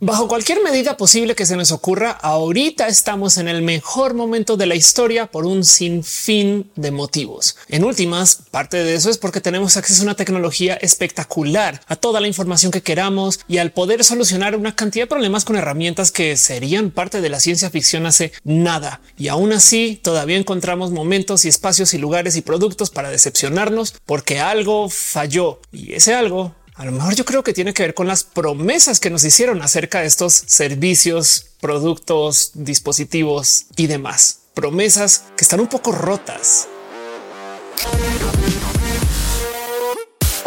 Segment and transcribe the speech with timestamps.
[0.00, 4.66] Bajo cualquier medida posible que se nos ocurra, ahorita estamos en el mejor momento de
[4.66, 7.56] la historia por un sinfín de motivos.
[7.68, 12.20] En últimas, parte de eso es porque tenemos acceso a una tecnología espectacular, a toda
[12.20, 16.36] la información que queramos y al poder solucionar una cantidad de problemas con herramientas que
[16.36, 19.00] serían parte de la ciencia ficción hace nada.
[19.18, 24.38] Y aún así, todavía encontramos momentos y espacios y lugares y productos para decepcionarnos porque
[24.38, 28.06] algo falló y ese algo a lo mejor yo creo que tiene que ver con
[28.06, 34.42] las promesas que nos hicieron acerca de estos servicios, productos, dispositivos y demás.
[34.54, 36.68] Promesas que están un poco rotas.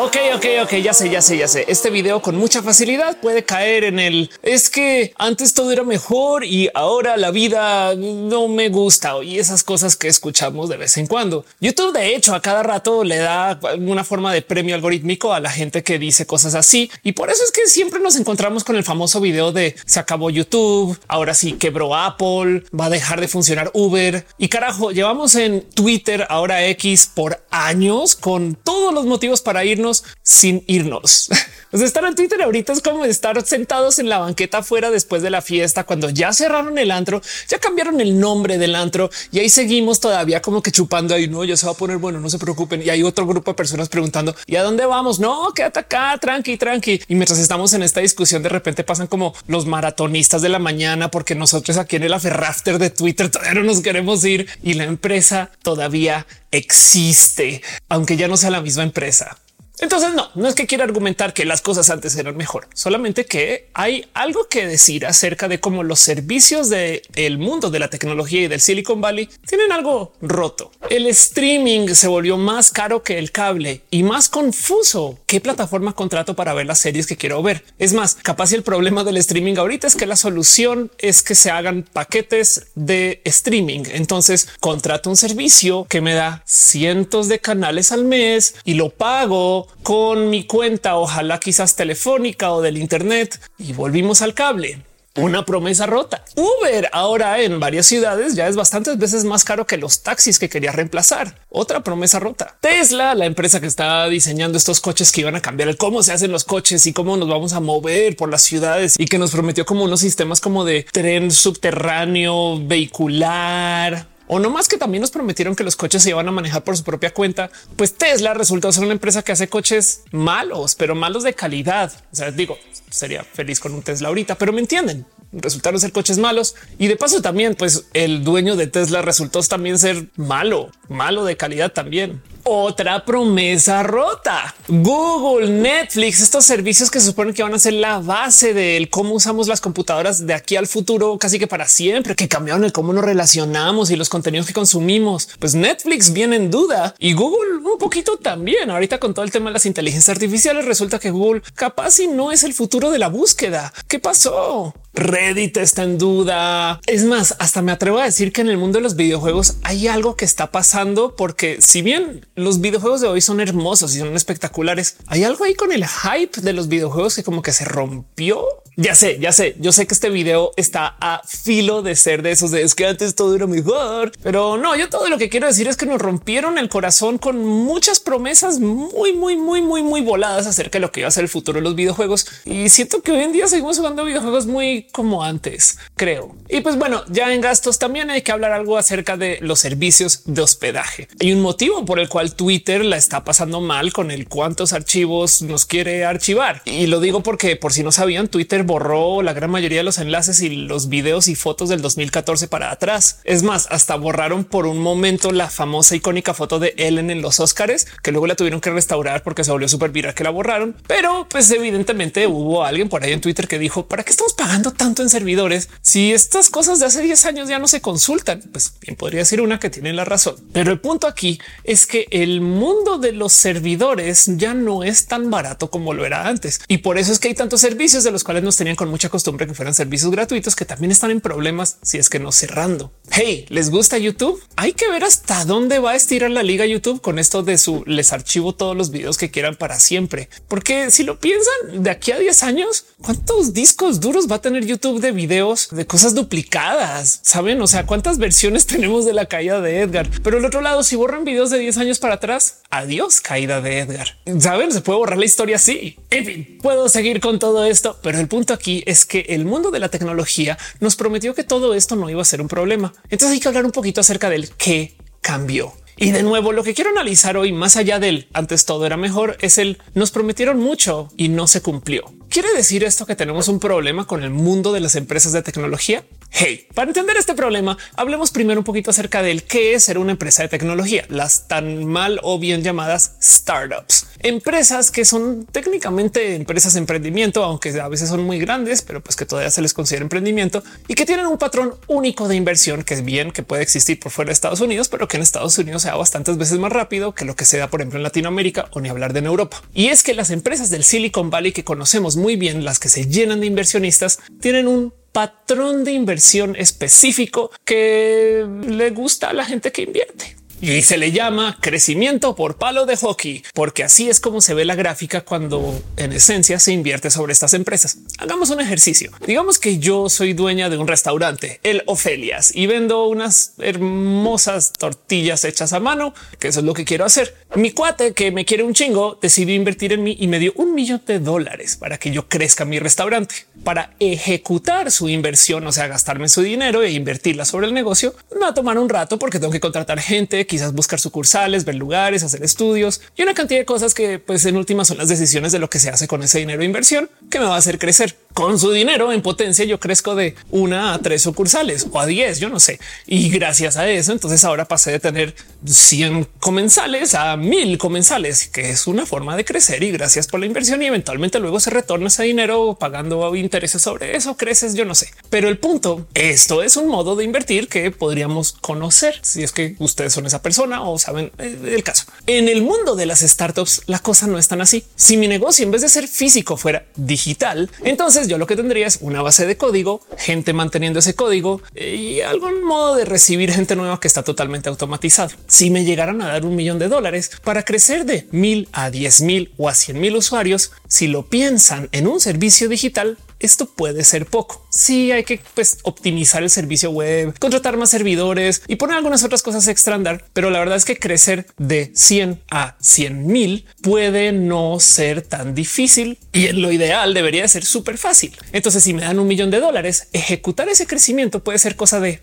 [0.03, 1.63] Ok, ok, ok, ya sé, ya sé, ya sé.
[1.67, 6.43] Este video con mucha facilidad puede caer en el es que antes todo era mejor
[6.43, 11.05] y ahora la vida no me gusta y esas cosas que escuchamos de vez en
[11.05, 11.45] cuando.
[11.59, 15.51] YouTube, de hecho, a cada rato le da una forma de premio algorítmico a la
[15.51, 16.89] gente que dice cosas así.
[17.03, 20.31] Y por eso es que siempre nos encontramos con el famoso video de se acabó
[20.31, 20.97] YouTube.
[21.07, 26.25] Ahora sí quebró Apple, va a dejar de funcionar Uber y carajo, llevamos en Twitter,
[26.27, 29.90] ahora X por años con todos los motivos para irnos
[30.23, 31.29] sin irnos.
[31.73, 35.21] O sea, estar en Twitter ahorita es como estar sentados en la banqueta afuera después
[35.21, 39.39] de la fiesta, cuando ya cerraron el antro, ya cambiaron el nombre del antro y
[39.39, 41.29] ahí seguimos todavía como que chupando ahí.
[41.29, 42.81] No, ya se va a poner bueno, no se preocupen.
[42.81, 45.21] Y hay otro grupo de personas preguntando y a dónde vamos?
[45.21, 47.03] No, quédate acá, tranqui, tranqui.
[47.07, 51.09] Y mientras estamos en esta discusión, de repente pasan como los maratonistas de la mañana,
[51.09, 54.83] porque nosotros aquí en el aferrafter de Twitter todavía no nos queremos ir y la
[54.83, 59.37] empresa todavía existe, aunque ya no sea la misma empresa.
[59.81, 63.69] Entonces no, no es que quiera argumentar que las cosas antes eran mejor, solamente que
[63.73, 68.47] hay algo que decir acerca de cómo los servicios del mundo de la tecnología y
[68.47, 70.71] del Silicon Valley tienen algo roto.
[70.89, 75.17] El streaming se volvió más caro que el cable y más confuso.
[75.25, 77.63] ¿Qué plataforma contrato para ver las series que quiero ver?
[77.79, 81.49] Es más, capaz el problema del streaming ahorita es que la solución es que se
[81.49, 83.83] hagan paquetes de streaming.
[83.93, 89.67] Entonces contrato un servicio que me da cientos de canales al mes y lo pago
[89.83, 94.83] con mi cuenta, ojalá quizás telefónica o del Internet y volvimos al cable.
[95.17, 96.23] Una promesa rota.
[96.37, 100.47] Uber ahora en varias ciudades ya es bastantes veces más caro que los taxis que
[100.47, 101.37] quería reemplazar.
[101.49, 102.57] Otra promesa rota.
[102.61, 106.13] Tesla, la empresa que está diseñando estos coches que iban a cambiar el cómo se
[106.13, 109.31] hacen los coches y cómo nos vamos a mover por las ciudades y que nos
[109.31, 115.11] prometió como unos sistemas como de tren subterráneo vehicular o no más que también nos
[115.11, 118.71] prometieron que los coches se iban a manejar por su propia cuenta, pues Tesla resultó
[118.71, 121.91] ser una empresa que hace coches malos, pero malos de calidad.
[122.13, 122.57] O sea, digo,
[122.89, 126.97] sería feliz con un Tesla ahorita, pero me entienden resultaron ser coches malos y de
[126.97, 132.21] paso también pues el dueño de Tesla resultó también ser malo, malo de calidad también.
[132.43, 134.55] Otra promesa rota.
[134.67, 139.13] Google, Netflix, estos servicios que se suponen que van a ser la base del cómo
[139.13, 142.93] usamos las computadoras de aquí al futuro, casi que para siempre, que cambiaron el cómo
[142.93, 145.29] nos relacionamos y los contenidos que consumimos.
[145.39, 148.71] Pues Netflix viene en duda y Google un poquito también.
[148.71, 152.31] Ahorita con todo el tema de las inteligencias artificiales resulta que Google capaz y no
[152.31, 153.73] es el futuro de la búsqueda.
[153.87, 154.73] ¿Qué pasó?
[154.93, 156.81] Reddit está en duda.
[156.85, 159.87] Es más, hasta me atrevo a decir que en el mundo de los videojuegos hay
[159.87, 164.15] algo que está pasando porque si bien los videojuegos de hoy son hermosos y son
[164.15, 168.45] espectaculares, hay algo ahí con el hype de los videojuegos que como que se rompió.
[168.77, 172.31] Ya sé, ya sé, yo sé que este video está a filo de ser de
[172.31, 175.47] esos de es que antes todo era mejor, pero no, yo todo lo que quiero
[175.47, 180.01] decir es que nos rompieron el corazón con muchas promesas muy, muy, muy, muy, muy
[180.01, 182.27] voladas acerca de lo que iba a ser el futuro de los videojuegos.
[182.45, 186.35] Y siento que hoy en día seguimos jugando videojuegos muy como antes, creo.
[186.47, 190.21] Y pues bueno, ya en gastos también hay que hablar algo acerca de los servicios
[190.25, 191.09] de hospedaje.
[191.19, 195.41] Hay un motivo por el cual Twitter la está pasando mal con el cuántos archivos
[195.41, 196.61] nos quiere archivar.
[196.63, 199.97] Y lo digo porque por si no sabían, Twitter borró la gran mayoría de los
[199.97, 203.19] enlaces y los videos y fotos del 2014 para atrás.
[203.23, 207.39] Es más, hasta borraron por un momento la famosa icónica foto de Ellen en los
[207.39, 210.75] Oscars, que luego la tuvieron que restaurar porque se volvió súper viral que la borraron.
[210.87, 214.71] Pero pues evidentemente hubo alguien por ahí en Twitter que dijo, ¿para qué estamos pagando
[214.71, 218.41] tanto en servidores si estas cosas de hace 10 años ya no se consultan?
[218.51, 220.35] Pues bien, podría ser una que tiene la razón.
[220.53, 225.29] Pero el punto aquí es que el mundo de los servidores ya no es tan
[225.29, 226.61] barato como lo era antes.
[226.67, 229.47] Y por eso es que hay tantos servicios de los cuales tenían con mucha costumbre
[229.47, 232.91] que fueran servicios gratuitos que también están en problemas si es que no cerrando.
[233.13, 234.41] Hey, ¿les gusta YouTube?
[234.55, 237.83] Hay que ver hasta dónde va a estirar la liga YouTube con esto de su
[237.85, 240.29] les archivo todos los videos que quieran para siempre.
[240.47, 244.65] Porque si lo piensan de aquí a 10 años, ¿cuántos discos duros va a tener
[244.65, 247.19] YouTube de videos de cosas duplicadas.
[247.21, 247.61] Saben?
[247.61, 250.95] O sea, cuántas versiones tenemos de la caída de Edgar, pero el otro lado, si
[250.95, 254.17] borran videos de 10 años para atrás, adiós caída de Edgar.
[254.39, 254.71] Saben?
[254.71, 255.97] Se puede borrar la historia así.
[256.11, 259.69] En fin, puedo seguir con todo esto, pero el punto aquí es que el mundo
[259.69, 262.93] de la tecnología nos prometió que todo esto no iba a ser un problema.
[263.09, 265.73] Entonces hay que hablar un poquito acerca del qué cambió.
[265.97, 269.37] Y de nuevo, lo que quiero analizar hoy, más allá del antes todo era mejor,
[269.41, 272.11] es el nos prometieron mucho y no se cumplió.
[272.27, 276.03] ¿Quiere decir esto que tenemos un problema con el mundo de las empresas de tecnología?
[276.33, 280.13] Hey, para entender este problema, hablemos primero un poquito acerca del qué es ser una
[280.13, 286.73] empresa de tecnología, las tan mal o bien llamadas startups, empresas que son técnicamente empresas
[286.73, 290.03] de emprendimiento, aunque a veces son muy grandes, pero pues que todavía se les considera
[290.03, 293.99] emprendimiento y que tienen un patrón único de inversión que es bien que puede existir
[293.99, 297.13] por fuera de Estados Unidos, pero que en Estados Unidos sea bastantes veces más rápido
[297.13, 299.61] que lo que se da, por ejemplo, en Latinoamérica o ni hablar de en Europa.
[299.73, 303.05] Y es que las empresas del Silicon Valley que conocemos muy bien, las que se
[303.05, 309.71] llenan de inversionistas, tienen un patrón de inversión específico que le gusta a la gente
[309.71, 314.41] que invierte y se le llama crecimiento por palo de hockey, porque así es como
[314.41, 317.97] se ve la gráfica cuando en esencia se invierte sobre estas empresas.
[318.19, 319.11] Hagamos un ejercicio.
[319.25, 325.43] Digamos que yo soy dueña de un restaurante, el Ofelias, y vendo unas hermosas tortillas
[325.45, 327.35] hechas a mano, que eso es lo que quiero hacer.
[327.55, 330.75] Mi cuate que me quiere un chingo decidió invertir en mí y me dio un
[330.75, 333.47] millón de dólares para que yo crezca mi restaurante.
[333.63, 338.41] Para ejecutar su inversión, o sea, gastarme su dinero e invertirla sobre el negocio, me
[338.41, 342.23] va a tomar un rato porque tengo que contratar gente quizás buscar sucursales, ver lugares,
[342.23, 345.59] hacer estudios y una cantidad de cosas que pues en últimas son las decisiones de
[345.59, 348.17] lo que se hace con ese dinero de inversión que me va a hacer crecer
[348.33, 349.65] con su dinero en potencia.
[349.65, 352.79] Yo crezco de una a tres sucursales o a diez, yo no sé.
[353.05, 355.35] Y gracias a eso, entonces ahora pasé de tener
[355.65, 360.45] 100 comensales a mil comensales, que es una forma de crecer y gracias por la
[360.45, 364.35] inversión y eventualmente luego se retorna ese dinero pagando intereses sobre eso.
[364.35, 365.11] Creces, yo no sé.
[365.29, 369.75] Pero el punto, esto es un modo de invertir que podríamos conocer si es que
[369.79, 372.05] ustedes son esa persona o saben eh, el caso.
[372.27, 374.83] En el mundo de las startups, la cosa no es tan así.
[374.95, 378.87] Si mi negocio en vez de ser físico fuera digital, entonces yo lo que tendría
[378.87, 383.75] es una base de código, gente manteniendo ese código y algún modo de recibir gente
[383.75, 385.31] nueva que está totalmente automatizado.
[385.47, 389.21] Si me llegaran a dar un millón de dólares para crecer de mil a diez
[389.21, 394.03] mil o a cien mil usuarios, si lo piensan en un servicio digital, esto puede
[394.03, 394.65] ser poco.
[394.69, 399.43] Sí, hay que pues, optimizar el servicio web, contratar más servidores y poner algunas otras
[399.43, 400.25] cosas extra andar.
[400.33, 405.55] Pero la verdad es que crecer de 100 a 100 mil puede no ser tan
[405.55, 408.37] difícil y en lo ideal debería ser súper fácil.
[408.53, 412.21] Entonces, si me dan un millón de dólares, ejecutar ese crecimiento puede ser cosa de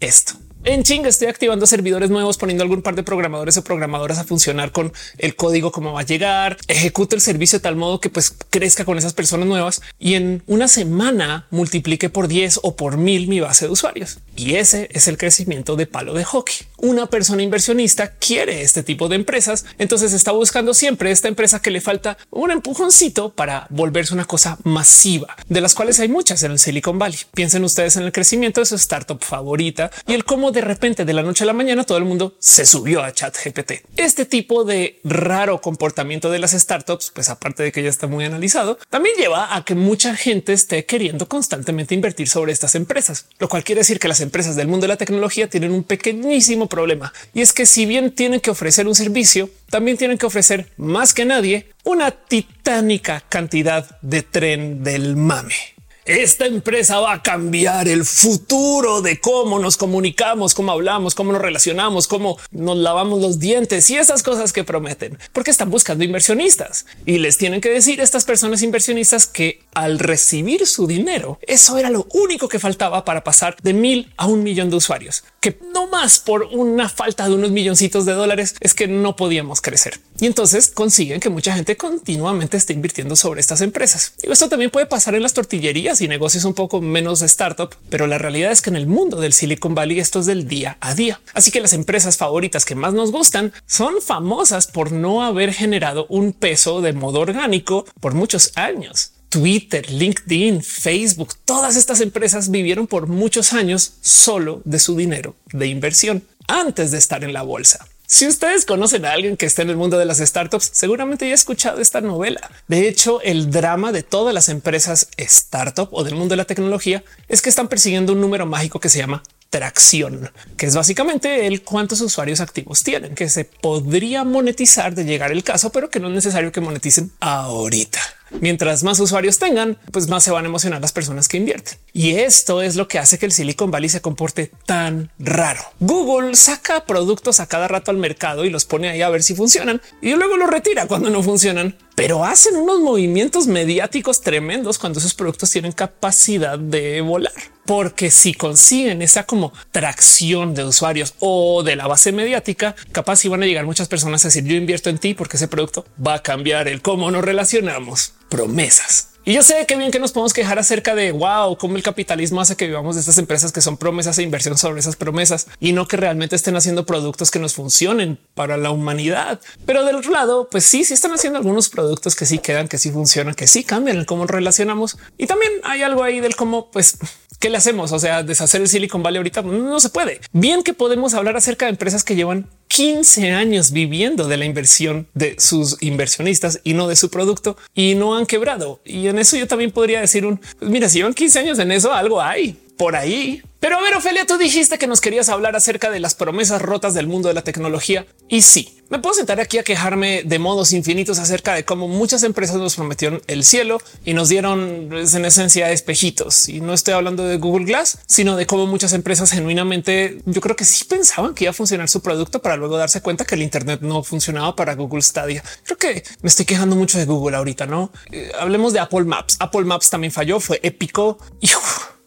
[0.00, 0.43] esto.
[0.66, 4.72] En chinga estoy activando servidores nuevos, poniendo algún par de programadores o programadoras a funcionar
[4.72, 8.34] con el código, cómo va a llegar, ejecuto el servicio de tal modo que pues
[8.48, 13.28] crezca con esas personas nuevas y en una semana multiplique por 10 o por mil
[13.28, 14.20] mi base de usuarios.
[14.36, 16.66] Y ese es el crecimiento de palo de hockey.
[16.84, 21.70] Una persona inversionista quiere este tipo de empresas, entonces está buscando siempre esta empresa que
[21.70, 26.52] le falta un empujoncito para volverse una cosa masiva, de las cuales hay muchas en
[26.52, 27.20] el Silicon Valley.
[27.32, 31.14] Piensen ustedes en el crecimiento de su startup favorita y el cómo de repente de
[31.14, 33.86] la noche a la mañana todo el mundo se subió a chat GPT.
[33.96, 38.26] Este tipo de raro comportamiento de las startups, pues aparte de que ya está muy
[38.26, 43.48] analizado, también lleva a que mucha gente esté queriendo constantemente invertir sobre estas empresas, lo
[43.48, 47.12] cual quiere decir que las empresas del mundo de la tecnología tienen un pequeñísimo problema
[47.32, 51.14] y es que si bien tienen que ofrecer un servicio, también tienen que ofrecer más
[51.14, 55.73] que nadie una titánica cantidad de tren del mame.
[56.06, 61.40] Esta empresa va a cambiar el futuro de cómo nos comunicamos, cómo hablamos, cómo nos
[61.40, 66.84] relacionamos, cómo nos lavamos los dientes y esas cosas que prometen, porque están buscando inversionistas
[67.06, 71.78] y les tienen que decir a estas personas inversionistas que al recibir su dinero, eso
[71.78, 75.58] era lo único que faltaba para pasar de mil a un millón de usuarios, que
[75.72, 79.98] no más por una falta de unos milloncitos de dólares es que no podíamos crecer.
[80.20, 84.14] Y entonces consiguen que mucha gente continuamente esté invirtiendo sobre estas empresas.
[84.22, 87.74] Y esto también puede pasar en las tortillerías y negocios un poco menos de startup,
[87.90, 90.78] pero la realidad es que en el mundo del Silicon Valley esto es del día
[90.80, 91.20] a día.
[91.32, 96.06] Así que las empresas favoritas que más nos gustan son famosas por no haber generado
[96.08, 99.12] un peso de modo orgánico por muchos años.
[99.28, 105.66] Twitter, LinkedIn, Facebook, todas estas empresas vivieron por muchos años solo de su dinero de
[105.66, 107.84] inversión antes de estar en la bolsa.
[108.14, 111.32] Si ustedes conocen a alguien que está en el mundo de las startups, seguramente ya
[111.32, 112.48] ha escuchado esta novela.
[112.68, 117.02] De hecho, el drama de todas las empresas startup o del mundo de la tecnología
[117.28, 121.62] es que están persiguiendo un número mágico que se llama tracción, que es básicamente el
[121.62, 126.06] cuántos usuarios activos tienen, que se podría monetizar de llegar el caso, pero que no
[126.06, 127.98] es necesario que moneticen ahorita.
[128.40, 131.78] Mientras más usuarios tengan, pues más se van a emocionar las personas que invierten.
[131.92, 135.60] Y esto es lo que hace que el Silicon Valley se comporte tan raro.
[135.80, 139.34] Google saca productos a cada rato al mercado y los pone ahí a ver si
[139.34, 141.76] funcionan y luego los retira cuando no funcionan.
[141.94, 147.32] Pero hacen unos movimientos mediáticos tremendos cuando esos productos tienen capacidad de volar.
[147.66, 153.42] Porque si consiguen esa como tracción de usuarios o de la base mediática, capaz iban
[153.42, 156.22] a llegar muchas personas a decir yo invierto en ti porque ese producto va a
[156.22, 158.12] cambiar el cómo nos relacionamos.
[158.28, 159.13] Promesas.
[159.26, 162.42] Y yo sé que bien que nos podemos quejar acerca de wow, cómo el capitalismo
[162.42, 165.72] hace que vivamos de estas empresas que son promesas e inversión sobre esas promesas y
[165.72, 169.40] no que realmente estén haciendo productos que nos funcionen para la humanidad.
[169.64, 172.76] Pero del otro lado, pues sí, sí están haciendo algunos productos que sí quedan, que
[172.76, 174.98] sí funcionan, que sí cambian el cómo relacionamos.
[175.16, 176.98] Y también hay algo ahí del cómo, pues,
[177.44, 177.92] ¿qué le hacemos?
[177.92, 180.18] O sea, deshacer el Silicon Valley ahorita no se puede.
[180.32, 185.08] Bien que podemos hablar acerca de empresas que llevan 15 años viviendo de la inversión
[185.12, 188.80] de sus inversionistas y no de su producto y no han quebrado.
[188.82, 191.70] Y en eso yo también podría decir un pues mira, si llevan 15 años en
[191.70, 193.42] eso, algo hay por ahí.
[193.60, 196.92] Pero a ver, Ofelia, tú dijiste que nos querías hablar acerca de las promesas rotas
[196.92, 198.04] del mundo de la tecnología.
[198.28, 202.24] Y sí, me puedo sentar aquí a quejarme de modos infinitos acerca de cómo muchas
[202.24, 206.50] empresas nos prometieron el cielo y nos dieron pues, en esencia espejitos.
[206.50, 210.56] Y no estoy hablando de Google Glass, sino de cómo muchas empresas genuinamente yo creo
[210.56, 213.42] que sí pensaban que iba a funcionar su producto para luego darse cuenta que el
[213.42, 215.42] Internet no funcionaba para Google Stadia.
[215.64, 219.36] Creo que me estoy quejando mucho de Google ahorita, no eh, hablemos de Apple Maps.
[219.38, 221.18] Apple Maps también falló, fue épico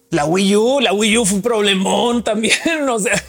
[0.10, 2.56] la Wii U, la Wii U fue un problemón también.
[2.90, 3.22] O sea,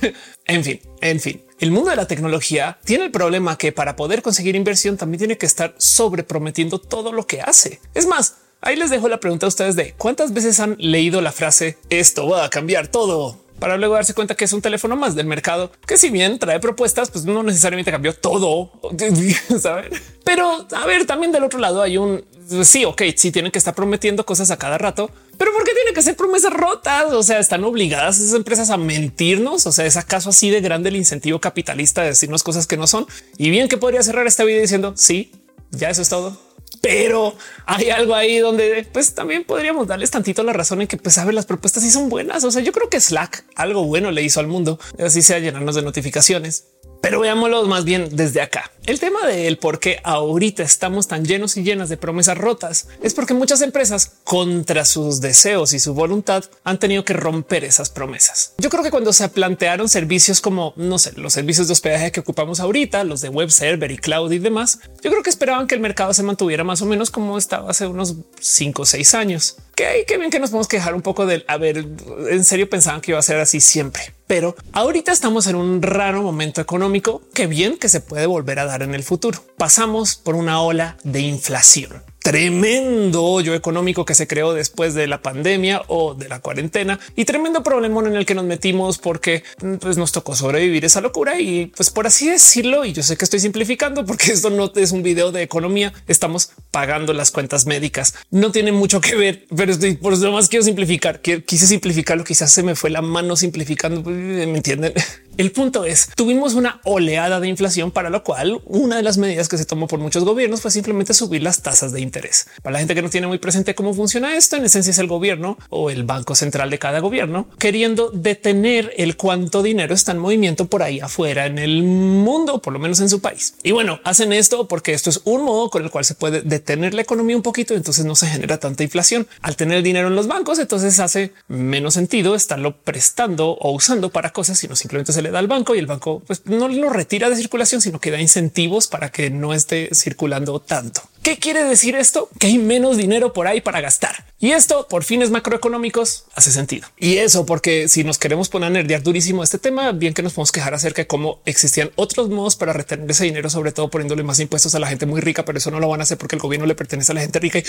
[0.46, 1.42] en fin, en fin.
[1.58, 5.38] El mundo de la tecnología tiene el problema que para poder conseguir inversión también tiene
[5.38, 7.80] que estar sobreprometiendo todo lo que hace.
[7.94, 11.32] Es más, ahí les dejo la pregunta a ustedes de cuántas veces han leído la
[11.32, 15.14] frase esto va a cambiar todo para luego darse cuenta que es un teléfono más
[15.14, 18.70] del mercado que si bien trae propuestas, pues no necesariamente cambió todo,
[19.60, 19.90] ¿saben?
[20.24, 22.24] Pero a ver, también del otro lado hay un
[22.62, 25.92] sí, ok, sí tienen que estar prometiendo cosas a cada rato, pero ¿por qué tiene
[25.92, 27.12] que ser promesas rotas?
[27.12, 29.66] O sea, están obligadas esas empresas a mentirnos.
[29.66, 32.86] O sea, es acaso así de grande el incentivo capitalista de decirnos cosas que no
[32.86, 33.06] son.
[33.36, 35.32] Y bien que podría cerrar esta vida diciendo sí,
[35.70, 36.48] ya eso es todo
[36.80, 37.34] pero
[37.66, 41.32] hay algo ahí donde pues también podríamos darles tantito la razón en que pues sabe
[41.32, 42.44] las propuestas y son buenas.
[42.44, 45.74] O sea, yo creo que Slack algo bueno le hizo al mundo, así sea llenarnos
[45.74, 46.66] de notificaciones.
[47.00, 48.70] Pero veámoslo más bien desde acá.
[48.88, 52.88] El tema de el por qué ahorita estamos tan llenos y llenas de promesas rotas
[53.02, 57.90] es porque muchas empresas contra sus deseos y su voluntad han tenido que romper esas
[57.90, 58.54] promesas.
[58.56, 62.20] Yo creo que cuando se plantearon servicios como no sé, los servicios de hospedaje que
[62.20, 65.74] ocupamos ahorita, los de web server y cloud y demás, yo creo que esperaban que
[65.74, 69.58] el mercado se mantuviera más o menos como estaba hace unos cinco o seis años.
[69.76, 71.86] Que qué bien que nos podemos quejar un poco del a ver,
[72.30, 76.22] en serio pensaban que iba a ser así siempre, pero ahorita estamos en un raro
[76.22, 79.38] momento económico que bien que se puede volver a dar en el futuro.
[79.58, 85.22] Pasamos por una ola de inflación tremendo hoyo económico que se creó después de la
[85.22, 89.44] pandemia o de la cuarentena y tremendo problema en el que nos metimos porque
[89.80, 93.24] pues, nos tocó sobrevivir esa locura y pues por así decirlo, y yo sé que
[93.24, 98.14] estoy simplificando porque esto no es un video de economía, estamos pagando las cuentas médicas.
[98.30, 102.52] No tiene mucho que ver, pero estoy por eso más quiero simplificar, quise simplificarlo, quizás
[102.52, 104.92] se me fue la mano simplificando, me entienden.
[105.38, 109.47] El punto es, tuvimos una oleada de inflación para lo cual una de las medidas
[109.48, 112.46] que se tomó por muchos gobiernos fue simplemente subir las tasas de interés.
[112.62, 115.06] Para la gente que no tiene muy presente cómo funciona esto, en esencia es el
[115.06, 120.18] gobierno o el banco central de cada gobierno queriendo detener el cuánto dinero está en
[120.18, 123.54] movimiento por ahí afuera en el mundo, por lo menos en su país.
[123.62, 126.94] Y bueno, hacen esto porque esto es un modo con el cual se puede detener
[126.94, 127.74] la economía un poquito.
[127.74, 130.58] Entonces no se genera tanta inflación al tener el dinero en los bancos.
[130.58, 135.38] Entonces hace menos sentido estarlo prestando o usando para cosas, sino simplemente se le da
[135.38, 138.88] al banco y el banco pues, no lo retira de circulación, sino que da incentivos
[138.88, 141.02] para que no esté circulando tanto.
[141.22, 142.30] ¿Qué quiere decir esto?
[142.38, 144.24] Que hay menos dinero por ahí para gastar.
[144.38, 146.88] Y esto por fines macroeconómicos hace sentido.
[146.96, 150.32] Y eso porque si nos queremos poner a nerdear durísimo este tema, bien que nos
[150.32, 154.22] podemos quejar acerca de cómo existían otros modos para retener ese dinero, sobre todo poniéndole
[154.22, 156.36] más impuestos a la gente muy rica, pero eso no lo van a hacer porque
[156.36, 157.60] el gobierno le pertenece a la gente rica.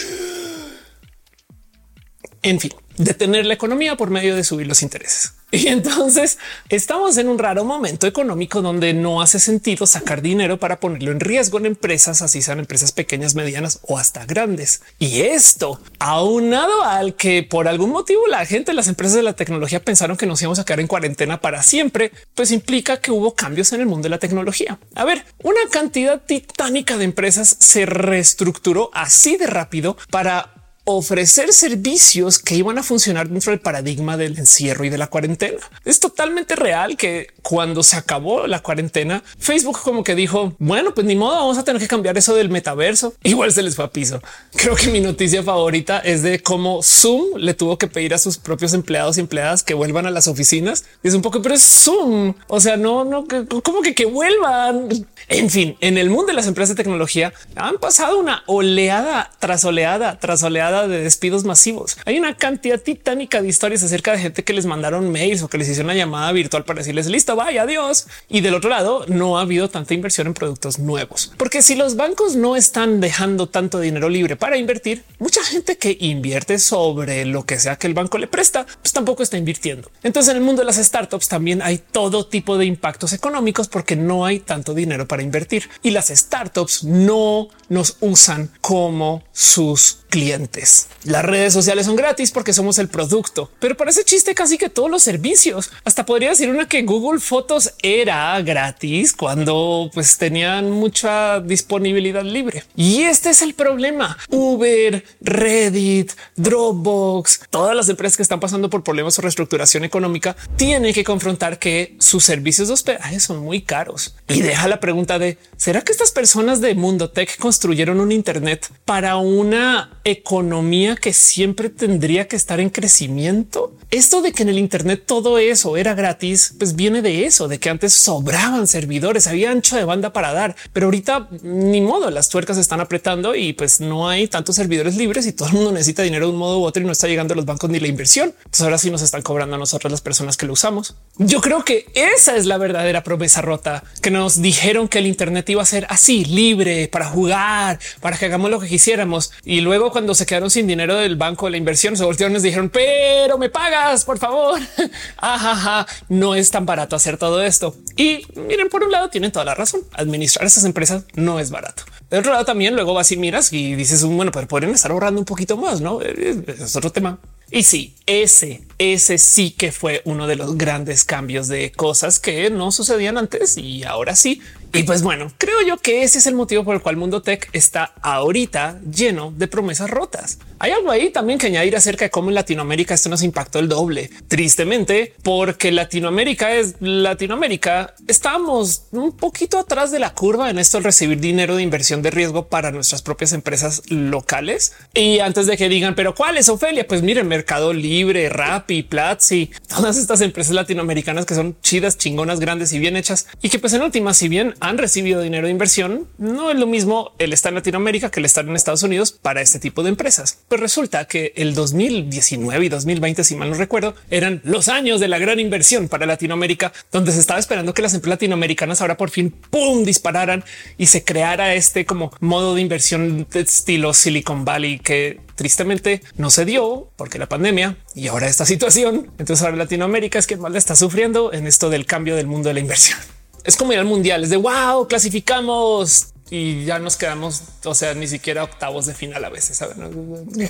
[2.42, 5.34] En fin, detener la economía por medio de subir los intereses.
[5.52, 6.38] Y entonces
[6.70, 11.20] estamos en un raro momento económico donde no hace sentido sacar dinero para ponerlo en
[11.20, 14.84] riesgo en empresas, así sean empresas pequeñas, medianas o hasta grandes.
[15.00, 19.84] Y esto aunado al que por algún motivo la gente, las empresas de la tecnología
[19.84, 23.74] pensaron que nos íbamos a quedar en cuarentena para siempre, pues implica que hubo cambios
[23.74, 24.78] en el mundo de la tecnología.
[24.94, 30.59] A ver, una cantidad titánica de empresas se reestructuró así de rápido para
[30.96, 35.58] ofrecer servicios que iban a funcionar dentro del paradigma del encierro y de la cuarentena.
[35.86, 41.06] Es totalmente real que cuando se acabó la cuarentena, Facebook como que dijo, bueno, pues
[41.06, 43.14] ni modo, vamos a tener que cambiar eso del metaverso.
[43.24, 44.22] Igual se les fue a piso.
[44.56, 48.38] Creo que mi noticia favorita es de cómo Zoom le tuvo que pedir a sus
[48.38, 50.86] propios empleados y empleadas que vuelvan a las oficinas.
[51.04, 52.34] Es un poco, pero es Zoom.
[52.48, 53.26] O sea, no, no,
[53.64, 54.88] como que que vuelvan.
[55.28, 59.66] En fin, en el mundo de las empresas de tecnología han pasado una oleada tras
[59.66, 60.44] oleada tras
[60.88, 61.98] de despidos masivos.
[62.06, 65.58] Hay una cantidad titánica de historias acerca de gente que les mandaron mails o que
[65.58, 68.08] les hicieron una llamada virtual para decirles listo, vaya, adiós.
[68.28, 71.96] Y del otro lado, no ha habido tanta inversión en productos nuevos, porque si los
[71.96, 77.46] bancos no están dejando tanto dinero libre para invertir, mucha gente que invierte sobre lo
[77.46, 79.92] que sea que el banco le presta, pues tampoco está invirtiendo.
[80.04, 83.96] Entonces, en el mundo de las startups también hay todo tipo de impactos económicos porque
[83.96, 90.69] no hay tanto dinero para invertir y las startups no nos usan como sus clientes.
[91.06, 94.92] Las redes sociales son gratis porque somos el producto, pero parece chiste casi que todos
[94.92, 95.72] los servicios.
[95.86, 102.66] Hasta podría decir una que Google Fotos era gratis cuando pues tenían mucha disponibilidad libre.
[102.76, 104.18] Y este es el problema.
[104.30, 110.94] Uber, Reddit, Dropbox, todas las empresas que están pasando por problemas o reestructuración económica tienen
[110.94, 114.16] que confrontar que sus servicios de hospedaje son muy caros.
[114.28, 118.70] Y deja la pregunta de ¿será que estas personas de Mundo Tech construyeron un Internet
[118.84, 120.59] para una economía
[121.00, 123.74] que siempre tendría que estar en crecimiento.
[123.92, 127.60] Esto de que en el Internet todo eso era gratis, pues viene de eso, de
[127.60, 132.30] que antes sobraban servidores, había ancho de banda para dar, pero ahorita ni modo, las
[132.30, 136.04] tuercas están apretando y pues no hay tantos servidores libres y todo el mundo necesita
[136.04, 137.88] dinero de un modo u otro y no está llegando a los bancos ni la
[137.88, 138.34] inversión.
[138.38, 140.96] Entonces ahora sí nos están cobrando a nosotros las personas que lo usamos.
[141.18, 145.50] Yo creo que esa es la verdadera promesa rota que nos dijeron que el Internet
[145.50, 149.92] iba a ser así libre para jugar, para que hagamos lo que quisiéramos y luego
[149.92, 153.40] cuando se sin dinero del banco de la inversión, se voltearon y nos dijeron, pero
[153.40, 154.60] me pagas, por favor.
[155.18, 157.76] Ajaja, no es tan barato hacer todo esto.
[157.98, 159.82] Y miren, por un lado tienen toda la razón.
[159.94, 161.84] Administrar esas empresas no es barato.
[162.12, 165.20] De otro lado también luego vas y miras y dices, bueno, pero podrían estar ahorrando
[165.20, 166.02] un poquito más, ¿no?
[166.02, 167.20] Es otro tema.
[167.52, 172.50] Y sí, ese, ese sí que fue uno de los grandes cambios de cosas que
[172.52, 174.42] no sucedían antes y ahora sí.
[174.74, 177.50] Y pues bueno, creo yo que ese es el motivo por el cual Mundo Tech
[177.54, 180.38] está ahorita lleno de promesas rotas.
[180.62, 183.70] Hay algo ahí también que añadir acerca de cómo en Latinoamérica esto nos impactó el
[183.70, 184.10] doble.
[184.28, 190.84] Tristemente, porque Latinoamérica es Latinoamérica, estamos un poquito atrás de la curva en esto de
[190.84, 194.74] recibir dinero de inversión de riesgo para nuestras propias empresas locales.
[194.94, 196.86] Y antes de que digan, pero cuál es Ofelia?
[196.86, 202.74] Pues miren, Mercado Libre, Rappi, Platzi, todas estas empresas latinoamericanas que son chidas, chingonas, grandes
[202.74, 206.10] y bien hechas y que pues en última, si bien han recibido dinero de inversión,
[206.18, 209.40] no es lo mismo el estar en Latinoamérica que el estar en Estados Unidos para
[209.40, 210.40] este tipo de empresas.
[210.50, 215.08] Pues resulta que el 2019 y 2020, si mal no recuerdo, eran los años de
[215.08, 219.12] la gran inversión para Latinoamérica, donde se estaba esperando que las empresas latinoamericanas ahora por
[219.12, 220.44] fin pum dispararan
[220.80, 226.32] y se creara este como modo de inversión de estilo Silicon Valley que tristemente no
[226.32, 229.12] se dio porque la pandemia y ahora esta situación.
[229.20, 232.48] Entonces ahora Latinoamérica es quien más le está sufriendo en esto del cambio del mundo
[232.50, 232.98] de la inversión.
[233.44, 237.94] Es como ir al mundial, es de wow, clasificamos y ya nos quedamos, o sea,
[237.94, 239.58] ni siquiera octavos de final a veces.
[239.58, 240.50] ¿saben?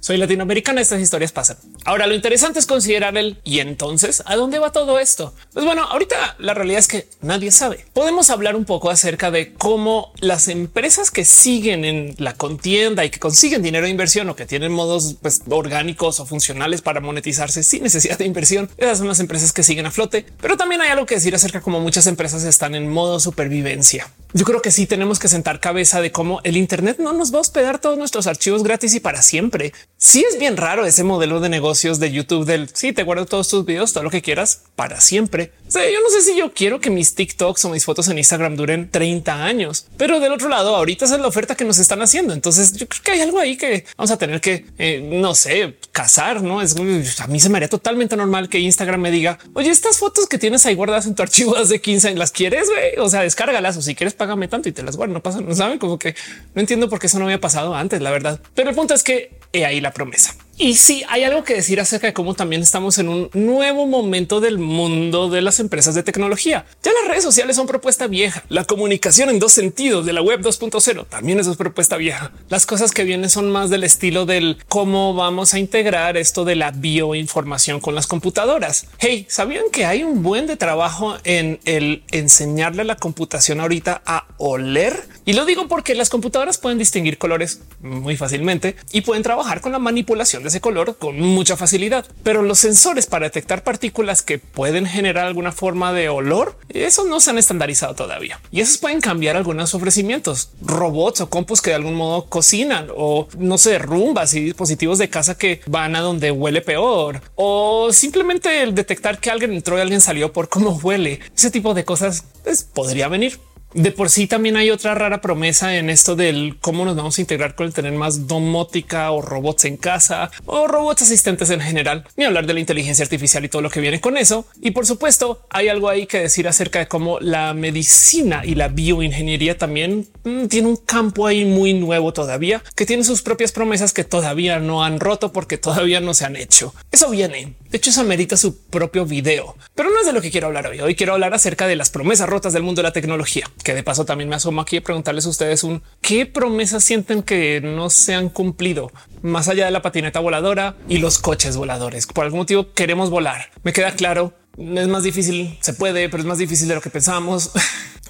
[0.00, 1.58] Soy latinoamericana, estas historias pasan.
[1.84, 5.34] Ahora lo interesante es considerar el y entonces a dónde va todo esto.
[5.52, 7.84] Pues bueno, ahorita la realidad es que nadie sabe.
[7.92, 13.10] Podemos hablar un poco acerca de cómo las empresas que siguen en la contienda y
[13.10, 17.62] que consiguen dinero de inversión o que tienen modos pues, orgánicos o funcionales para monetizarse
[17.62, 18.70] sin necesidad de inversión.
[18.78, 21.58] Esas son las empresas que siguen a flote, pero también hay algo que decir acerca
[21.58, 24.10] de cómo muchas empresas están en modo supervivencia.
[24.32, 27.38] Yo creo que sí tenemos que sentar cabeza de cómo el Internet no nos va
[27.38, 29.72] a hospedar todos nuestros archivos gratis y para siempre.
[30.02, 33.50] Sí es bien raro ese modelo de negocios de YouTube del sí te guardo todos
[33.50, 35.52] tus videos, todo lo que quieras para siempre.
[35.74, 38.90] Yo no sé si yo quiero que mis TikToks o mis fotos en Instagram duren
[38.90, 42.32] 30 años, pero del otro lado, ahorita esa es la oferta que nos están haciendo.
[42.32, 45.76] Entonces yo creo que hay algo ahí que vamos a tener que, eh, no sé,
[45.92, 46.42] casar.
[46.42, 46.74] No es
[47.20, 50.38] a mí se me haría totalmente normal que Instagram me diga, oye, estas fotos que
[50.38, 53.04] tienes ahí guardadas en tu archivo de 15 las quieres, güey?
[53.04, 55.12] O sea, descárgalas o si quieres págame tanto y te las guardo.
[55.12, 56.14] No pasa, no saben como que
[56.54, 58.40] no entiendo por qué eso no había pasado antes, la verdad.
[58.54, 60.34] Pero el punto es que he ahí la promesa.
[60.62, 64.42] Y sí, hay algo que decir acerca de cómo también estamos en un nuevo momento
[64.42, 66.66] del mundo de las empresas de tecnología.
[66.82, 68.44] Ya las redes sociales son propuesta vieja.
[68.50, 72.32] La comunicación en dos sentidos de la web 2.0 también es propuesta vieja.
[72.50, 76.56] Las cosas que vienen son más del estilo del cómo vamos a integrar esto de
[76.56, 78.86] la bioinformación con las computadoras.
[78.98, 84.02] Hey, ¿sabían que hay un buen de trabajo en el enseñarle a la computación ahorita
[84.04, 85.08] a oler?
[85.24, 89.72] Y lo digo porque las computadoras pueden distinguir colores muy fácilmente y pueden trabajar con
[89.72, 92.06] la manipulación de ese color con mucha facilidad.
[92.22, 97.20] Pero los sensores para detectar partículas que pueden generar alguna forma de olor, esos no
[97.20, 98.40] se han estandarizado todavía.
[98.50, 103.28] Y esos pueden cambiar algunos ofrecimientos, robots o compus que de algún modo cocinan o
[103.38, 108.62] no sé, rumbas y dispositivos de casa que van a donde huele peor o simplemente
[108.62, 111.20] el detectar que alguien entró y alguien salió por cómo huele.
[111.34, 113.38] Ese tipo de cosas pues, podría venir.
[113.72, 117.20] De por sí también hay otra rara promesa en esto del cómo nos vamos a
[117.20, 122.04] integrar con el tener más domótica o robots en casa o robots asistentes en general,
[122.16, 124.44] ni hablar de la inteligencia artificial y todo lo que viene con eso.
[124.60, 128.66] Y por supuesto hay algo ahí que decir acerca de cómo la medicina y la
[128.66, 133.92] bioingeniería también mm, tiene un campo ahí muy nuevo todavía que tiene sus propias promesas
[133.92, 136.74] que todavía no han roto porque todavía no se han hecho.
[136.90, 137.54] Eso viene.
[137.70, 140.66] De hecho, eso amerita su propio video, pero no es de lo que quiero hablar
[140.66, 140.80] hoy.
[140.80, 143.82] Hoy quiero hablar acerca de las promesas rotas del mundo de la tecnología que de
[143.82, 147.90] paso también me asomo aquí a preguntarles a ustedes un qué promesas sienten que no
[147.90, 148.90] se han cumplido
[149.22, 152.06] más allá de la patineta voladora y los coches voladores.
[152.06, 153.50] Por algún motivo queremos volar.
[153.62, 154.34] Me queda claro.
[154.58, 157.52] Es más difícil, se puede, pero es más difícil de lo que pensamos.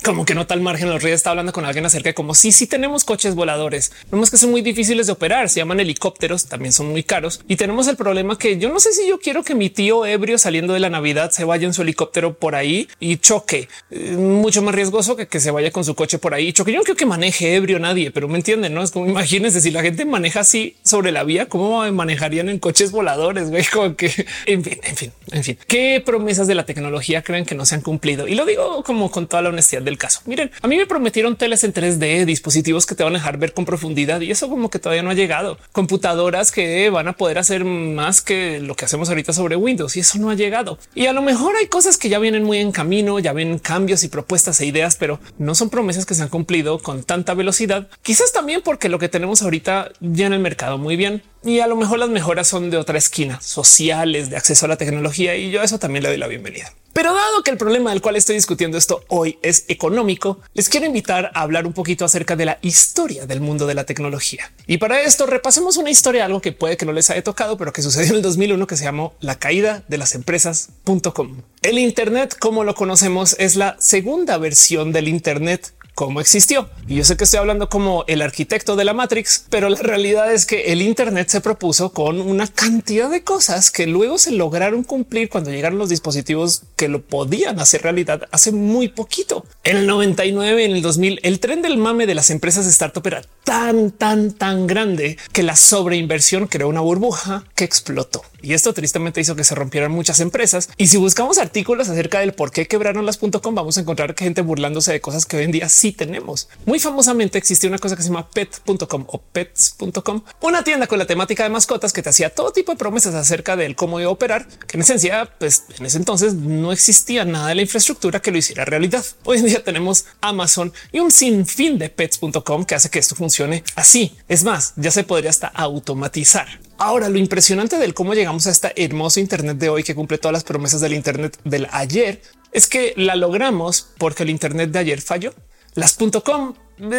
[0.02, 0.88] como que no tal margen.
[0.88, 4.30] Los reyes está hablando con alguien acerca de como si sí, tenemos coches voladores, vemos
[4.30, 5.48] que son muy difíciles de operar.
[5.48, 8.92] Se llaman helicópteros, también son muy caros y tenemos el problema que yo no sé
[8.92, 11.82] si yo quiero que mi tío ebrio saliendo de la Navidad se vaya en su
[11.82, 13.68] helicóptero por ahí y choque.
[13.90, 16.72] Eh, mucho más riesgoso que que se vaya con su coche por ahí choque.
[16.72, 18.74] Yo no creo que maneje ebrio nadie, pero me entienden.
[18.74, 22.58] No es como imagínense si la gente maneja así sobre la vía, cómo manejarían en
[22.58, 23.50] coches voladores?
[23.50, 23.64] Güey,
[23.96, 27.64] que en fin, en fin, en fin, qué promesas de la tecnología creen que no
[27.64, 30.20] se han cumplido y lo digo como con toda la honestidad del caso.
[30.24, 33.52] Miren, a mí me prometieron teles en 3D, dispositivos que te van a dejar ver
[33.52, 35.58] con profundidad y eso como que todavía no ha llegado.
[35.72, 40.00] Computadoras que van a poder hacer más que lo que hacemos ahorita sobre Windows y
[40.00, 40.78] eso no ha llegado.
[40.94, 44.04] Y a lo mejor hay cosas que ya vienen muy en camino, ya ven cambios
[44.04, 47.88] y propuestas e ideas, pero no son promesas que se han cumplido con tanta velocidad.
[48.02, 51.66] Quizás también porque lo que tenemos ahorita ya en el mercado muy bien y a
[51.66, 55.50] lo mejor las mejoras son de otra esquina, sociales, de acceso a la tecnología y
[55.50, 56.72] yo a eso también le doy la bienvenida.
[56.92, 60.86] Pero dado que el problema del cual estoy discutiendo esto hoy es económico, les quiero
[60.86, 64.52] invitar a hablar un poquito acerca de la historia del mundo de la tecnología.
[64.66, 67.72] Y para esto repasemos una historia, algo que puede que no les haya tocado, pero
[67.72, 71.42] que sucedió en el 2001 que se llamó la caída de las empresas.com.
[71.62, 76.70] El Internet, como lo conocemos, es la segunda versión del Internet cómo existió.
[76.88, 80.32] Y yo sé que estoy hablando como el arquitecto de la Matrix, pero la realidad
[80.32, 84.82] es que el Internet se propuso con una cantidad de cosas que luego se lograron
[84.82, 89.44] cumplir cuando llegaron los dispositivos que lo podían hacer realidad hace muy poquito.
[89.62, 93.22] En el 99, en el 2000, el tren del mame de las empresas startup era
[93.44, 98.22] tan, tan, tan grande que la sobreinversión creó una burbuja que explotó.
[98.42, 100.70] Y esto tristemente hizo que se rompieran muchas empresas.
[100.78, 104.40] Y si buscamos artículos acerca del por qué quebraron las .com, vamos a encontrar gente
[104.40, 106.48] burlándose de cosas que hoy en día sí tenemos.
[106.66, 111.06] Muy famosamente existía una cosa que se llama pet.com o pets.com, una tienda con la
[111.06, 114.12] temática de mascotas que te hacía todo tipo de promesas acerca del cómo iba a
[114.12, 118.30] operar, que en esencia, pues en ese entonces no existía nada de la infraestructura que
[118.30, 119.04] lo hiciera realidad.
[119.24, 123.64] Hoy en día tenemos Amazon y un sinfín de pets.com que hace que esto funcione
[123.76, 124.16] así.
[124.28, 126.46] Es más, ya se podría hasta automatizar.
[126.78, 130.32] Ahora, lo impresionante del cómo llegamos a esta hermoso Internet de hoy que cumple todas
[130.32, 132.22] las promesas del Internet del ayer
[132.52, 135.34] es que la logramos porque el Internet de ayer falló.
[135.74, 136.54] Las .com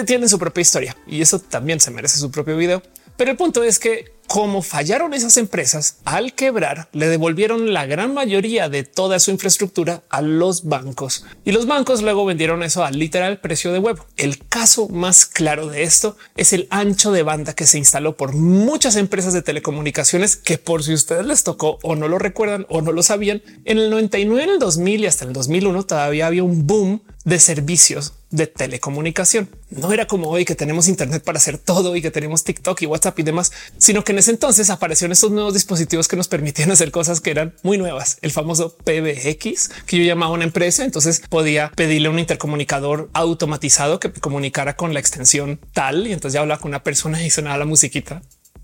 [0.05, 2.81] tienen su propia historia y eso también se merece su propio video.
[3.17, 8.13] Pero el punto es que como fallaron esas empresas al quebrar, le devolvieron la gran
[8.13, 12.97] mayoría de toda su infraestructura a los bancos y los bancos luego vendieron eso al
[12.97, 13.99] literal precio de web.
[14.17, 18.33] El caso más claro de esto es el ancho de banda que se instaló por
[18.33, 22.81] muchas empresas de telecomunicaciones que por si ustedes les tocó o no lo recuerdan o
[22.81, 26.43] no lo sabían, en el 99, en el 2000 y hasta el 2001 todavía había
[26.43, 29.49] un boom de servicios de telecomunicación.
[29.69, 32.85] No era como hoy que tenemos Internet para hacer todo y que tenemos TikTok y
[32.85, 36.69] WhatsApp y demás, sino que en ese entonces aparecieron estos nuevos dispositivos que nos permitían
[36.69, 38.19] hacer cosas que eran muy nuevas.
[38.21, 40.85] El famoso PBX que yo llamaba una empresa.
[40.85, 46.41] Entonces podía pedirle un intercomunicador automatizado que comunicara con la extensión tal y entonces ya
[46.41, 48.21] hablaba con una persona y sonaba la musiquita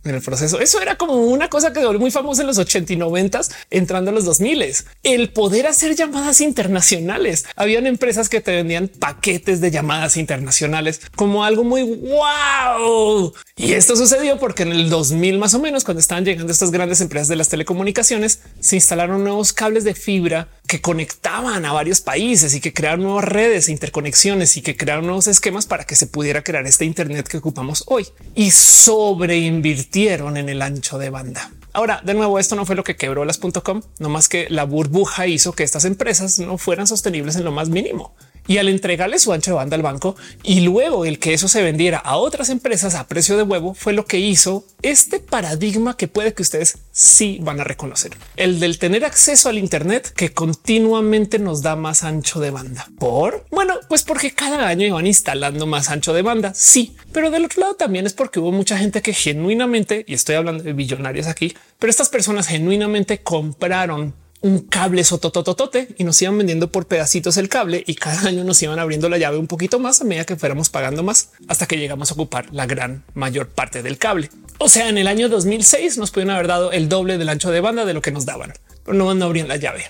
[0.10, 0.60] en el proceso.
[0.60, 4.14] Eso era como una cosa que muy famosa en los 80 y 90, entrando a
[4.14, 4.58] los 2000.
[5.04, 7.46] El poder hacer llamadas internacionales.
[7.56, 13.34] Habían empresas que te vendían paquetes de llamadas internacionales como algo muy wow.
[13.56, 17.02] Y esto sucedió porque en el 2000 más o menos, cuando estaban llegando estas grandes
[17.02, 22.54] empresas de las telecomunicaciones, se instalaron nuevos cables de fibra que conectaban a varios países
[22.54, 26.08] y que crearon nuevas redes e interconexiones y que crearon nuevos esquemas para que se
[26.08, 31.52] pudiera crear este Internet que ocupamos hoy y sobreinvirtieron en el ancho de banda.
[31.74, 34.64] Ahora, de nuevo, esto no fue lo que quebró las .com, no más que la
[34.64, 38.14] burbuja hizo que estas empresas no fueran sostenibles en lo más mínimo
[38.48, 41.62] y al entregarle su ancho de banda al banco y luego el que eso se
[41.62, 46.08] vendiera a otras empresas a precio de huevo fue lo que hizo este paradigma que
[46.08, 48.12] puede que ustedes sí van a reconocer.
[48.36, 52.88] El del tener acceso al Internet que continuamente nos da más ancho de banda.
[53.00, 56.54] Por bueno, pues porque cada año iban instalando más ancho de banda.
[56.54, 60.36] Sí, pero del otro lado también es porque hubo mucha gente que genuinamente, y estoy
[60.36, 66.38] hablando de billonarios aquí, pero estas personas genuinamente compraron un cable sotototote y nos iban
[66.38, 69.80] vendiendo por pedacitos el cable y cada año nos iban abriendo la llave un poquito
[69.80, 73.50] más a medida que fuéramos pagando más hasta que llegamos a ocupar la gran mayor
[73.50, 74.30] parte del cable.
[74.60, 77.62] O sea, en el año 2006 nos pudieron haber dado el doble del ancho de
[77.62, 79.86] banda de lo que nos daban, pero no, no abrían la llave.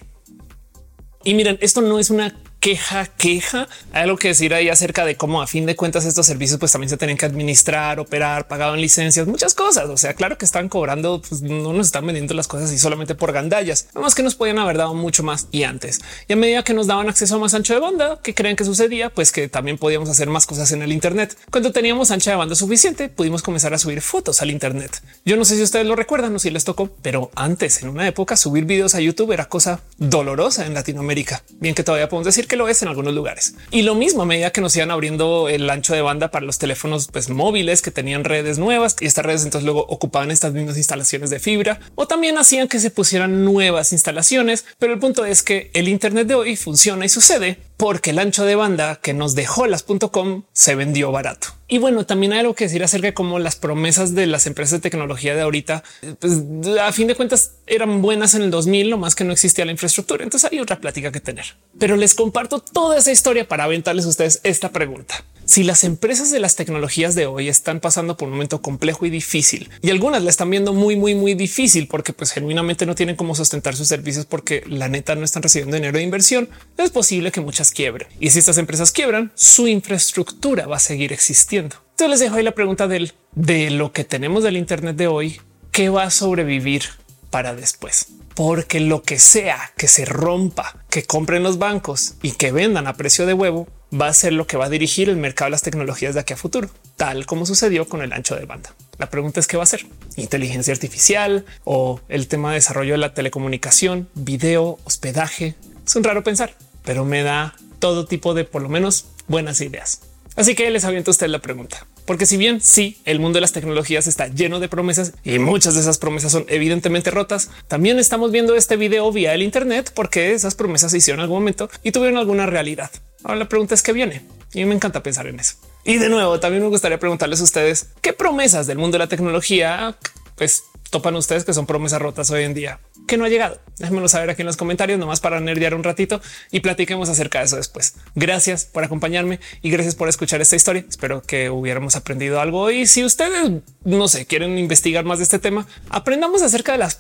[1.23, 3.67] Y miren, esto no es una queja, queja.
[3.93, 6.71] Hay algo que decir ahí acerca de cómo a fin de cuentas estos servicios pues
[6.71, 9.89] también se tienen que administrar, operar, pagado en licencias, muchas cosas.
[9.89, 13.15] O sea, claro que están cobrando, pues no nos están vendiendo las cosas y solamente
[13.15, 16.01] por gandallas, más que nos podían haber dado mucho más y antes.
[16.27, 18.65] Y a medida que nos daban acceso a más ancho de banda, que creen que
[18.65, 21.37] sucedía, pues que también podíamos hacer más cosas en el Internet.
[21.51, 25.01] Cuando teníamos ancha de banda suficiente, pudimos comenzar a subir fotos al Internet.
[25.25, 28.07] Yo no sé si ustedes lo recuerdan o si les tocó, pero antes en una
[28.07, 31.43] época subir videos a YouTube era cosa dolorosa en Latinoamérica.
[31.59, 33.55] Bien que todavía podemos decir que lo es en algunos lugares.
[33.71, 36.57] Y lo mismo a medida que nos iban abriendo el ancho de banda para los
[36.57, 40.77] teléfonos pues, móviles que tenían redes nuevas y estas redes entonces luego ocupaban estas mismas
[40.77, 44.65] instalaciones de fibra o también hacían que se pusieran nuevas instalaciones.
[44.79, 48.43] Pero el punto es que el Internet de hoy funciona y sucede porque el ancho
[48.43, 51.49] de banda que nos dejó las .com se vendió barato.
[51.67, 54.79] Y bueno, también hay algo que decir acerca de cómo las promesas de las empresas
[54.79, 55.83] de tecnología de ahorita,
[56.19, 56.41] pues
[56.81, 59.71] a fin de cuentas eran buenas en el 2000, lo más que no existía la
[59.71, 60.23] infraestructura.
[60.23, 64.09] Entonces hay otra plática que tener, pero les comparto toda esa historia para aventarles a
[64.09, 65.23] ustedes esta pregunta.
[65.47, 69.09] Si las empresas de las tecnologías de hoy están pasando por un momento complejo y
[69.09, 73.15] difícil y algunas la están viendo muy, muy, muy difícil porque pues genuinamente no tienen
[73.15, 77.31] cómo sustentar sus servicios porque la neta no están recibiendo dinero de inversión, es posible
[77.31, 78.09] que muchas quiebren.
[78.19, 81.77] Y si estas empresas quiebran, su infraestructura va a seguir existiendo.
[81.91, 85.39] Entonces les dejo ahí la pregunta del de lo que tenemos del Internet de hoy,
[85.71, 86.83] ¿qué va a sobrevivir
[87.29, 88.07] para después?
[88.35, 92.97] Porque lo que sea que se rompa, que compren los bancos y que vendan a
[92.97, 95.61] precio de huevo, va a ser lo que va a dirigir el mercado de las
[95.61, 98.73] tecnologías de aquí a futuro, tal como sucedió con el ancho de banda.
[98.97, 102.97] La pregunta es qué va a ser inteligencia artificial o el tema de desarrollo de
[102.97, 105.55] la telecomunicación, video, hospedaje.
[105.85, 110.01] Es un raro pensar, pero me da todo tipo de por lo menos buenas ideas.
[110.35, 113.41] Así que les aviento a usted la pregunta, porque si bien sí, el mundo de
[113.41, 117.97] las tecnologías está lleno de promesas y muchas de esas promesas son evidentemente rotas, también
[117.97, 121.71] estamos viendo este video vía el Internet porque esas promesas se hicieron en algún momento
[121.81, 122.91] y tuvieron alguna realidad.
[123.23, 125.55] Ahora la pregunta es qué viene y me encanta pensar en eso.
[125.83, 129.07] Y de nuevo, también me gustaría preguntarles a ustedes qué promesas del mundo de la
[129.07, 129.97] tecnología
[130.35, 133.59] pues topan ustedes que son promesas rotas hoy en día que no ha llegado.
[133.79, 137.45] Déjenmelo saber aquí en los comentarios, nomás para nerdear un ratito y platiquemos acerca de
[137.45, 137.95] eso después.
[138.15, 140.85] Gracias por acompañarme y gracias por escuchar esta historia.
[140.87, 142.71] Espero que hubiéramos aprendido algo.
[142.71, 146.97] Y si ustedes no sé, quieren investigar más de este tema, aprendamos acerca de las.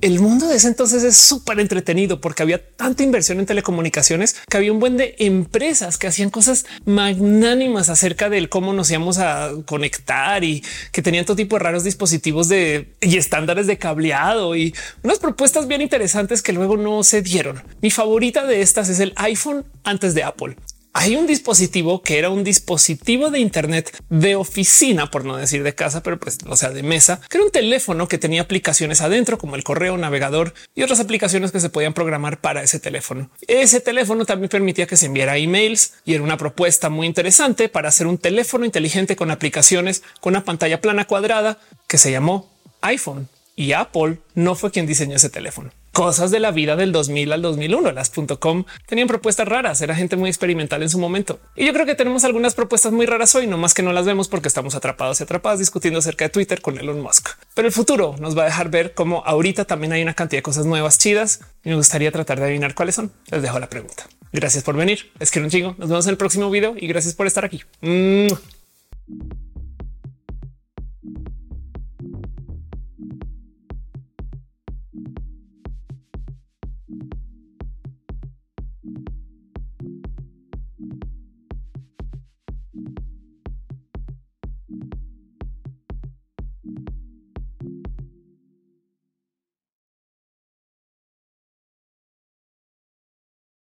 [0.00, 4.56] El mundo de ese entonces es súper entretenido porque había tanta inversión en telecomunicaciones que
[4.56, 9.50] había un buen de empresas que hacían cosas magnánimas acerca del cómo nos íbamos a
[9.66, 10.62] conectar y
[10.92, 15.66] que tenían todo tipo de raros dispositivos de y estándares de cableado y unas propuestas
[15.66, 15.93] bien interesantes
[16.42, 17.62] que luego no se dieron.
[17.80, 20.56] Mi favorita de estas es el iPhone antes de Apple.
[20.92, 25.74] Hay un dispositivo que era un dispositivo de Internet de oficina, por no decir de
[25.74, 29.38] casa, pero pues, o sea, de mesa, que era un teléfono que tenía aplicaciones adentro,
[29.38, 33.30] como el correo, navegador y otras aplicaciones que se podían programar para ese teléfono.
[33.46, 37.88] Ese teléfono también permitía que se enviara emails y era una propuesta muy interesante para
[37.88, 43.28] hacer un teléfono inteligente con aplicaciones con una pantalla plana cuadrada que se llamó iPhone
[43.56, 45.70] y Apple no fue quien diseñó ese teléfono.
[45.94, 47.92] Cosas de la vida del 2000 al 2001.
[47.92, 51.38] Las .com tenían propuestas raras, era gente muy experimental en su momento.
[51.54, 54.04] Y yo creo que tenemos algunas propuestas muy raras hoy, no más que no las
[54.04, 57.28] vemos porque estamos atrapados y atrapadas discutiendo acerca de Twitter con Elon Musk.
[57.54, 60.42] Pero el futuro nos va a dejar ver cómo ahorita también hay una cantidad de
[60.42, 63.12] cosas nuevas chidas y me gustaría tratar de adivinar cuáles son.
[63.30, 64.08] Les dejo la pregunta.
[64.32, 65.12] Gracias por venir.
[65.20, 65.76] Es que un chingo.
[65.78, 67.62] Nos vemos en el próximo video y gracias por estar aquí.